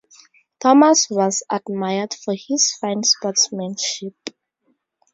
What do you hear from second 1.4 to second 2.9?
admired for his